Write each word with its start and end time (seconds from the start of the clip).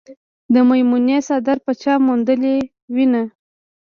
د 0.53 0.55
میمونې 0.69 1.17
څادر 1.27 1.57
به 1.65 1.73
چا 1.81 1.93
موندلې 2.05 2.55
وينه 2.95 3.23